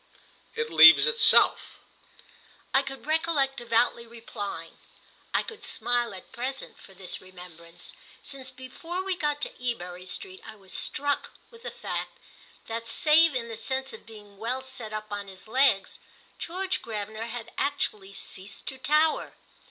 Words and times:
"It 0.55 0.71
leaves 0.71 1.05
itself!" 1.05 1.77
I 2.73 2.81
could 2.81 3.05
recollect 3.05 3.57
devoutly 3.57 4.07
replying. 4.07 4.79
I 5.31 5.43
could 5.43 5.63
smile 5.63 6.11
at 6.15 6.31
present 6.31 6.79
for 6.79 6.95
this 6.95 7.21
remembrance, 7.21 7.93
since 8.23 8.49
before 8.49 9.03
we 9.03 9.15
got 9.15 9.41
to 9.41 9.53
Ebury 9.63 10.07
Street 10.07 10.41
I 10.43 10.55
was 10.55 10.73
struck 10.73 11.29
with 11.51 11.61
the 11.61 11.69
fact 11.69 12.17
that, 12.65 12.87
save 12.87 13.35
in 13.35 13.47
the 13.47 13.55
sense 13.57 13.93
of 13.93 14.07
being 14.07 14.39
well 14.39 14.63
set 14.63 14.91
up 14.91 15.11
on 15.13 15.27
his 15.27 15.47
legs, 15.47 15.99
George 16.39 16.81
Gravener 16.81 17.27
had 17.27 17.51
actually 17.59 18.13
ceased 18.13 18.65
to 18.69 18.79
tower. 18.79 19.35